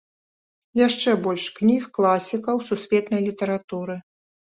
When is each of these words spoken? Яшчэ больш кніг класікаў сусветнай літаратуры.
Яшчэ 0.87 1.09
больш 1.27 1.45
кніг 1.61 1.83
класікаў 2.01 2.67
сусветнай 2.73 3.21
літаратуры. 3.31 4.05